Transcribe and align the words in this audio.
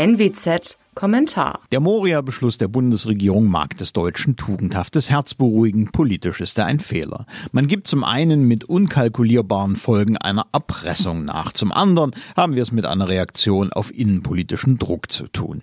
NWZ 0.00 0.76
Kommentar. 1.00 1.60
Der 1.72 1.80
Moria-Beschluss 1.80 2.58
der 2.58 2.68
Bundesregierung 2.68 3.46
mag 3.46 3.74
des 3.78 3.94
Deutschen 3.94 4.36
tugendhaftes 4.36 5.08
Herz 5.08 5.32
beruhigen. 5.32 5.90
Politisch 5.90 6.42
ist 6.42 6.58
er 6.58 6.66
ein 6.66 6.78
Fehler. 6.78 7.24
Man 7.52 7.68
gibt 7.68 7.86
zum 7.86 8.04
einen 8.04 8.46
mit 8.46 8.64
unkalkulierbaren 8.64 9.76
Folgen 9.76 10.18
einer 10.18 10.44
Erpressung 10.52 11.24
nach. 11.24 11.52
Zum 11.52 11.72
anderen 11.72 12.10
haben 12.36 12.54
wir 12.54 12.60
es 12.60 12.70
mit 12.70 12.84
einer 12.84 13.08
Reaktion 13.08 13.72
auf 13.72 13.90
innenpolitischen 13.90 14.76
Druck 14.76 15.10
zu 15.10 15.26
tun. 15.28 15.62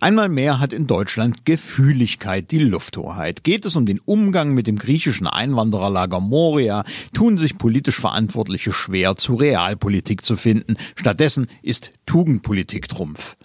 Einmal 0.00 0.28
mehr 0.28 0.58
hat 0.58 0.72
in 0.72 0.86
Deutschland 0.86 1.44
Gefühligkeit 1.44 2.50
die 2.50 2.58
Lufthoheit. 2.58 3.44
Geht 3.44 3.64
es 3.64 3.76
um 3.76 3.86
den 3.86 4.00
Umgang 4.00 4.52
mit 4.52 4.66
dem 4.66 4.76
griechischen 4.76 5.26
Einwandererlager 5.26 6.20
Moria, 6.20 6.84
tun 7.12 7.36
sich 7.38 7.58
politisch 7.58 8.00
Verantwortliche 8.00 8.72
schwer, 8.72 9.16
zu 9.16 9.34
Realpolitik 9.36 10.24
zu 10.24 10.36
finden. 10.36 10.76
Stattdessen 10.96 11.46
ist 11.62 11.92
Tugendpolitik 12.06 12.88
Trumpf. 12.88 13.36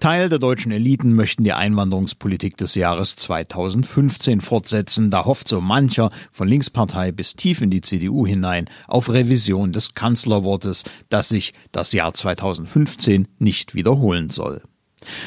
Teil 0.00 0.28
der 0.28 0.38
deutschen 0.38 0.72
Eliten 0.84 1.14
möchten 1.14 1.44
die 1.44 1.54
Einwanderungspolitik 1.54 2.58
des 2.58 2.74
Jahres 2.74 3.16
2015 3.16 4.42
fortsetzen. 4.42 5.10
Da 5.10 5.24
hofft 5.24 5.48
so 5.48 5.62
mancher 5.62 6.10
von 6.30 6.46
Linkspartei 6.46 7.10
bis 7.10 7.36
tief 7.36 7.62
in 7.62 7.70
die 7.70 7.80
CDU 7.80 8.26
hinein 8.26 8.68
auf 8.86 9.08
Revision 9.08 9.72
des 9.72 9.94
Kanzlerwortes, 9.94 10.84
dass 11.08 11.30
sich 11.30 11.54
das 11.72 11.94
Jahr 11.94 12.12
2015 12.12 13.28
nicht 13.38 13.74
wiederholen 13.74 14.28
soll. 14.28 14.60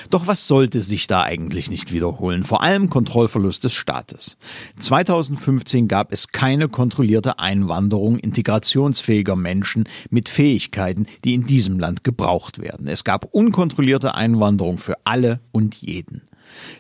Doch 0.10 0.28
was 0.28 0.48
sollte 0.48 0.82
sich 0.82 1.08
da 1.08 1.24
eigentlich 1.24 1.70
nicht 1.70 1.92
wiederholen? 1.92 2.44
Vor 2.44 2.62
allem 2.62 2.90
Kontrollverlust 2.90 3.64
des 3.64 3.74
Staates. 3.74 4.38
2015 4.80 5.88
gab 5.88 6.12
es 6.12 6.30
keine 6.30 6.70
kontrollierte 6.70 7.40
Einwanderung 7.40 8.18
integrationsfähiger 8.18 9.36
Menschen 9.36 9.88
mit 10.10 10.30
Fähigkeiten, 10.30 11.06
die 11.24 11.34
in 11.34 11.48
diesem 11.48 11.80
Land 11.80 12.04
gebraucht 12.04 12.60
werden. 12.60 12.88
Es 12.88 13.04
gab 13.04 13.26
unkontrollierte 13.34 14.16
Einwanderung 14.16 14.78
für 14.78 14.96
alle 15.04 15.40
und 15.52 15.76
jeden. 15.76 16.22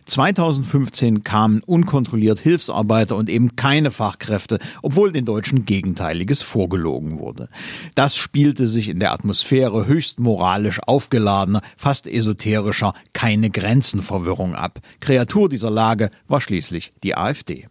2015 0.06 1.24
kamen 1.24 1.62
unkontrolliert 1.62 2.40
Hilfsarbeiter 2.40 3.16
und 3.16 3.30
eben 3.30 3.56
keine 3.56 3.92
Fachkräfte, 3.92 4.60
obwohl 4.82 5.12
den 5.12 5.26
Deutschen 5.26 5.66
Gegenteiliges 5.66 6.42
vorgelogen 6.42 7.20
wurde. 7.20 7.50
Das 7.96 8.16
spielte 8.16 8.68
sich 8.68 8.90
in 8.90 9.00
der 9.00 9.12
Atmosphäre 9.12 9.88
höchst 9.88 10.20
moralisch 10.20 10.80
aufgeladener, 10.86 11.62
fast 11.78 12.08
esoterischer, 12.08 12.94
keine 13.14 13.50
Grenzenverwirrung 13.50 14.56
ab. 14.56 14.80
Kreatur 15.00 15.50
dieser 15.50 15.70
Lage 15.70 16.10
war 16.28 16.42
schließlich 16.42 16.94
die 17.04 17.16
AfD. 17.16 17.68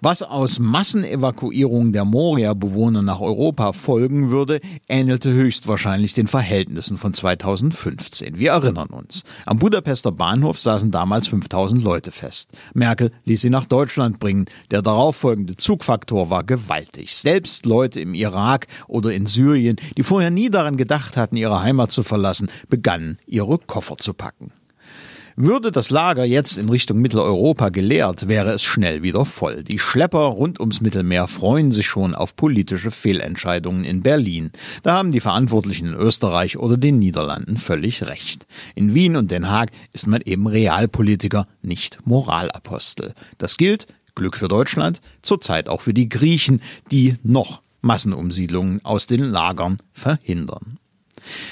Was 0.00 0.22
aus 0.22 0.58
Massenevakuierung 0.58 1.92
der 1.92 2.04
Moria-Bewohner 2.04 3.02
nach 3.02 3.20
Europa 3.20 3.72
folgen 3.72 4.30
würde, 4.30 4.60
ähnelte 4.88 5.32
höchstwahrscheinlich 5.32 6.12
den 6.12 6.28
Verhältnissen 6.28 6.98
von 6.98 7.14
2015. 7.14 8.38
Wir 8.38 8.52
erinnern 8.52 8.88
uns. 8.88 9.24
Am 9.46 9.58
Budapester 9.58 10.12
Bahnhof 10.12 10.58
saßen 10.58 10.90
damals 10.90 11.28
5000 11.28 11.82
Leute 11.82 12.12
fest. 12.12 12.50
Merkel 12.74 13.10
ließ 13.24 13.40
sie 13.40 13.50
nach 13.50 13.66
Deutschland 13.66 14.20
bringen. 14.20 14.46
Der 14.70 14.82
darauffolgende 14.82 15.56
Zugfaktor 15.56 16.28
war 16.28 16.44
gewaltig. 16.44 17.16
Selbst 17.16 17.64
Leute 17.64 18.00
im 18.00 18.14
Irak 18.14 18.66
oder 18.88 19.12
in 19.12 19.26
Syrien, 19.26 19.76
die 19.96 20.02
vorher 20.02 20.30
nie 20.30 20.50
daran 20.50 20.76
gedacht 20.76 21.16
hatten, 21.16 21.36
ihre 21.36 21.62
Heimat 21.62 21.90
zu 21.90 22.02
verlassen, 22.02 22.50
begannen, 22.68 23.18
ihre 23.26 23.58
Koffer 23.58 23.96
zu 23.96 24.12
packen. 24.12 24.52
Würde 25.38 25.70
das 25.70 25.90
Lager 25.90 26.24
jetzt 26.24 26.56
in 26.56 26.70
Richtung 26.70 27.02
Mitteleuropa 27.02 27.68
geleert, 27.68 28.26
wäre 28.26 28.52
es 28.52 28.62
schnell 28.62 29.02
wieder 29.02 29.26
voll. 29.26 29.64
Die 29.64 29.78
Schlepper 29.78 30.20
rund 30.20 30.60
ums 30.60 30.80
Mittelmeer 30.80 31.28
freuen 31.28 31.72
sich 31.72 31.86
schon 31.86 32.14
auf 32.14 32.36
politische 32.36 32.90
Fehlentscheidungen 32.90 33.84
in 33.84 34.00
Berlin. 34.00 34.50
Da 34.82 34.94
haben 34.94 35.12
die 35.12 35.20
Verantwortlichen 35.20 35.88
in 35.88 35.94
Österreich 35.94 36.56
oder 36.56 36.78
den 36.78 36.98
Niederlanden 36.98 37.58
völlig 37.58 38.06
recht. 38.06 38.46
In 38.74 38.94
Wien 38.94 39.14
und 39.14 39.30
Den 39.30 39.50
Haag 39.50 39.72
ist 39.92 40.06
man 40.06 40.22
eben 40.22 40.46
Realpolitiker, 40.46 41.46
nicht 41.60 41.98
Moralapostel. 42.06 43.12
Das 43.36 43.58
gilt, 43.58 43.86
Glück 44.14 44.38
für 44.38 44.48
Deutschland, 44.48 45.02
zurzeit 45.20 45.68
auch 45.68 45.82
für 45.82 45.92
die 45.92 46.08
Griechen, 46.08 46.62
die 46.90 47.16
noch 47.22 47.60
Massenumsiedlungen 47.82 48.82
aus 48.86 49.06
den 49.06 49.22
Lagern 49.22 49.76
verhindern. 49.92 50.78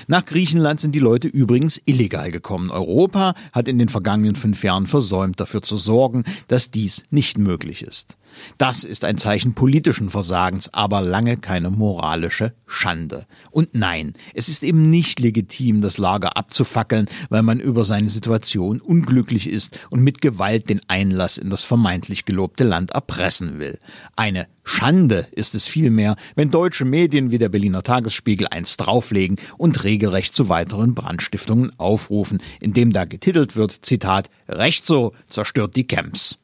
Nach 0.07 0.25
Griechenland 0.25 0.81
sind 0.81 0.95
die 0.95 1.01
Leute 1.01 1.29
übrigens 1.29 1.81
illegal 1.85 2.31
gekommen. 2.31 2.71
Europa 2.71 3.35
hat 3.53 3.69
in 3.69 3.79
den 3.79 3.89
vergangenen 3.89 4.37
fünf 4.37 4.63
Jahren 4.63 4.87
versäumt, 4.87 5.41
dafür 5.41 5.63
zu 5.63 5.77
sorgen, 5.77 6.25
dass 6.49 6.71
dies 6.71 7.05
nicht 7.11 7.39
möglich 7.39 7.83
ist. 7.83 8.17
Das 8.59 8.85
ist 8.85 9.05
ein 9.05 9.19
Zeichen 9.19 9.55
politischen 9.55 10.11
Versagens, 10.11 10.73
aber 10.73 11.03
lange 11.03 11.37
keine 11.37 11.71
moralische 11.71 12.53
Schande. 12.67 13.27
Und 13.51 13.75
nein, 13.75 14.15
es 14.35 14.49
ist 14.49 14.63
eben 14.63 14.91
nicht 14.91 15.21
legitim, 15.21 15.81
das 15.81 15.99
Lager 15.99 16.37
abzufackeln, 16.37 17.07
weil 17.29 17.43
man 17.43 17.61
über 17.61 17.85
seine 17.85 18.09
Situation 18.09 18.81
unglücklich 18.81 19.49
ist 19.49 19.79
und 19.91 20.03
mit 20.03 20.21
Gewalt 20.21 20.69
den 20.69 20.81
Einlass 20.89 21.39
in 21.39 21.51
das 21.51 21.65
vermeintlich 21.65 22.25
gelobte 22.25 22.65
Land 22.65 22.93
erpressen 22.93 23.59
will. 23.59 23.79
Eine 24.17 24.47
Schande 24.65 25.29
ist 25.33 25.55
es 25.55 25.67
vielmehr, 25.67 26.17
wenn 26.35 26.51
deutsche 26.51 26.85
Medien 26.85 27.31
wie 27.31 27.39
der 27.39 27.51
Berliner 27.51 27.83
Tagesspiegel 27.83 28.49
eins 28.49 28.77
drauflegen 28.77 29.37
regelrecht 29.73 30.35
zu 30.35 30.49
weiteren 30.49 30.95
Brandstiftungen 30.95 31.73
aufrufen, 31.79 32.43
indem 32.61 32.93
da 32.93 33.05
getitelt 33.05 33.57
wird, 33.57 33.79
Zitat, 33.83 34.29
Recht 34.49 34.87
so 34.87 35.13
zerstört 35.29 35.77
die 35.77 35.87
Camps. 35.87 36.39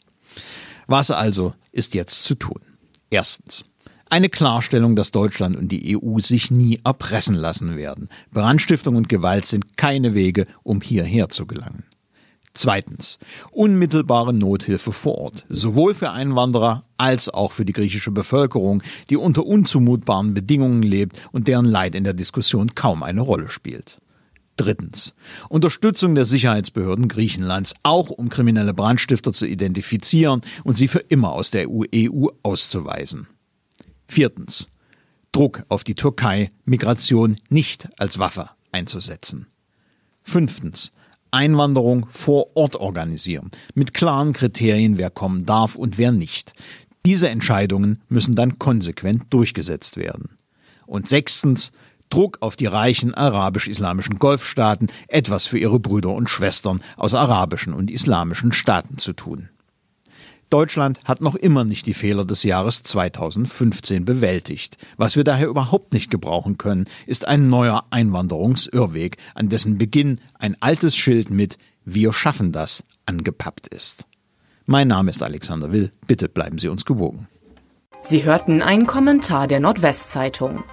Was 0.86 1.10
also 1.10 1.54
ist 1.72 1.94
jetzt 1.94 2.24
zu 2.24 2.34
tun? 2.34 2.60
Erstens. 3.10 3.64
Eine 4.08 4.28
Klarstellung, 4.28 4.96
dass 4.96 5.12
Deutschland 5.12 5.56
und 5.56 5.68
die 5.68 5.96
EU 5.96 6.18
sich 6.18 6.50
nie 6.50 6.80
erpressen 6.84 7.36
lassen 7.36 7.76
werden. 7.76 8.08
Brandstiftung 8.32 8.96
und 8.96 9.08
Gewalt 9.08 9.46
sind 9.46 9.76
keine 9.76 10.14
Wege, 10.14 10.46
um 10.64 10.80
hierher 10.80 11.28
zu 11.28 11.46
gelangen. 11.46 11.84
Zweitens. 12.52 13.18
Unmittelbare 13.52 14.32
Nothilfe 14.32 14.92
vor 14.92 15.18
Ort. 15.18 15.44
Sowohl 15.48 15.94
für 15.94 16.10
Einwanderer 16.10 16.84
als 16.96 17.28
auch 17.28 17.52
für 17.52 17.64
die 17.64 17.72
griechische 17.72 18.10
Bevölkerung, 18.10 18.82
die 19.08 19.16
unter 19.16 19.46
unzumutbaren 19.46 20.34
Bedingungen 20.34 20.82
lebt 20.82 21.16
und 21.32 21.48
deren 21.48 21.64
Leid 21.64 21.94
in 21.94 22.04
der 22.04 22.12
Diskussion 22.12 22.74
kaum 22.74 23.02
eine 23.02 23.20
Rolle 23.20 23.48
spielt. 23.48 24.00
Drittens. 24.56 25.14
Unterstützung 25.48 26.14
der 26.14 26.26
Sicherheitsbehörden 26.26 27.08
Griechenlands, 27.08 27.74
auch 27.82 28.10
um 28.10 28.28
kriminelle 28.28 28.74
Brandstifter 28.74 29.32
zu 29.32 29.46
identifizieren 29.46 30.42
und 30.64 30.76
sie 30.76 30.88
für 30.88 30.98
immer 30.98 31.32
aus 31.32 31.50
der 31.50 31.70
EU 31.70 31.84
e 31.90 32.10
auszuweisen. 32.42 33.26
Viertens. 34.06 34.68
Druck 35.32 35.62
auf 35.68 35.84
die 35.84 35.94
Türkei, 35.94 36.50
Migration 36.64 37.36
nicht 37.48 37.88
als 37.98 38.18
Waffe 38.18 38.50
einzusetzen. 38.72 39.46
Fünftens. 40.24 40.90
Einwanderung 41.30 42.06
vor 42.10 42.56
Ort 42.56 42.76
organisieren, 42.76 43.50
mit 43.74 43.94
klaren 43.94 44.32
Kriterien, 44.32 44.96
wer 44.96 45.10
kommen 45.10 45.46
darf 45.46 45.74
und 45.74 45.98
wer 45.98 46.12
nicht. 46.12 46.54
Diese 47.06 47.28
Entscheidungen 47.28 48.02
müssen 48.08 48.34
dann 48.34 48.58
konsequent 48.58 49.32
durchgesetzt 49.32 49.96
werden. 49.96 50.38
Und 50.86 51.08
sechstens, 51.08 51.72
Druck 52.10 52.38
auf 52.40 52.56
die 52.56 52.66
reichen 52.66 53.14
arabisch-islamischen 53.14 54.18
Golfstaaten, 54.18 54.90
etwas 55.06 55.46
für 55.46 55.58
ihre 55.58 55.78
Brüder 55.78 56.10
und 56.10 56.28
Schwestern 56.28 56.82
aus 56.96 57.14
arabischen 57.14 57.72
und 57.72 57.90
islamischen 57.90 58.52
Staaten 58.52 58.98
zu 58.98 59.12
tun. 59.12 59.48
Deutschland 60.50 61.00
hat 61.04 61.20
noch 61.20 61.36
immer 61.36 61.64
nicht 61.64 61.86
die 61.86 61.94
Fehler 61.94 62.24
des 62.24 62.42
Jahres 62.42 62.82
2015 62.82 64.04
bewältigt. 64.04 64.78
Was 64.96 65.14
wir 65.14 65.22
daher 65.22 65.48
überhaupt 65.48 65.92
nicht 65.92 66.10
gebrauchen 66.10 66.58
können, 66.58 66.86
ist 67.06 67.26
ein 67.26 67.48
neuer 67.48 67.84
Einwanderungsirrweg, 67.90 69.16
an 69.34 69.48
dessen 69.48 69.78
Beginn 69.78 70.20
ein 70.38 70.56
altes 70.60 70.96
Schild 70.96 71.30
mit 71.30 71.56
Wir 71.84 72.12
schaffen 72.12 72.50
das 72.50 72.84
angepappt 73.06 73.68
ist. 73.68 74.06
Mein 74.66 74.88
Name 74.88 75.10
ist 75.10 75.22
Alexander 75.22 75.72
Will. 75.72 75.92
Bitte 76.06 76.28
bleiben 76.28 76.58
Sie 76.58 76.68
uns 76.68 76.84
gewogen. 76.84 77.28
Sie 78.02 78.24
hörten 78.24 78.62
einen 78.62 78.86
Kommentar 78.86 79.46
der 79.46 79.60
Nordwestzeitung. 79.60 80.64